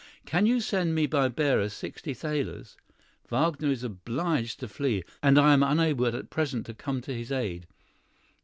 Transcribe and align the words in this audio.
"Can 0.25 0.47
you 0.47 0.59
send 0.61 0.95
me 0.95 1.05
by 1.05 1.27
bearer 1.27 1.69
sixty 1.69 2.15
thalers? 2.15 2.75
Wagner 3.29 3.67
is 3.67 3.83
obliged 3.83 4.59
to 4.61 4.67
flee, 4.67 5.03
and 5.21 5.37
I 5.37 5.53
am 5.53 5.61
unable 5.61 6.07
at 6.07 6.31
present 6.31 6.65
to 6.65 6.73
come 6.73 7.01
to 7.01 7.13
his 7.13 7.31
aid. 7.31 7.67